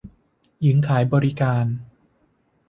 [0.61, 1.65] หญิงขายบริการ